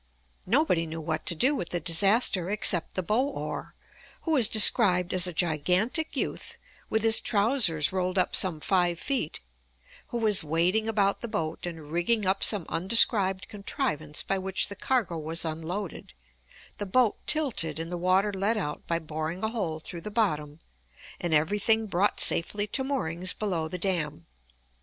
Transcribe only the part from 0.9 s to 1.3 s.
what